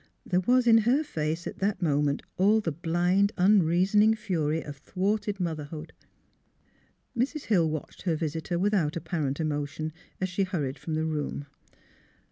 There 0.25 0.39
was 0.39 0.65
in 0.65 0.79
her 0.79 1.03
face 1.03 1.45
at 1.45 1.59
the 1.59 1.77
moment 1.79 2.23
all 2.35 2.59
the 2.59 2.71
blind, 2.71 3.33
unreasoning 3.37 4.15
fury 4.15 4.63
of 4.63 4.77
thwarted 4.77 5.39
motherhood. 5.39 5.93
Mrs. 7.15 7.43
Hill 7.43 7.69
watched 7.69 8.01
her 8.01 8.15
visitor 8.15 8.57
without 8.57 8.95
apparent 8.95 9.39
emotion 9.39 9.93
as 10.19 10.27
she 10.27 10.41
hurried 10.41 10.79
from 10.79 10.95
the 10.95 11.05
room. 11.05 11.45